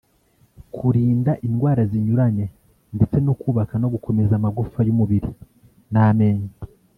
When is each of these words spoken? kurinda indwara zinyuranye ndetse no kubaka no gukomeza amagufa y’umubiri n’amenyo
kurinda 0.75 1.31
indwara 1.47 1.81
zinyuranye 1.91 2.45
ndetse 2.95 3.17
no 3.25 3.33
kubaka 3.41 3.73
no 3.81 3.87
gukomeza 3.93 4.33
amagufa 4.35 4.79
y’umubiri 4.87 5.29
n’amenyo 5.93 6.49